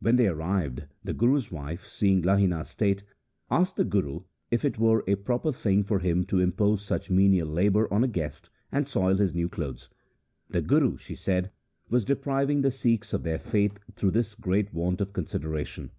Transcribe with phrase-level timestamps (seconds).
[0.00, 3.04] When they arrived, the Guru's wife, seeing Lahina' s state,
[3.48, 7.46] asked the Guru if it were a proper thing for him to impose such menial
[7.46, 9.88] labour on a guest and soil his new clothes.
[10.50, 11.52] The Guru, she said,
[11.88, 15.92] was depriv ing the Sikhs of their faith through his great want of consideration.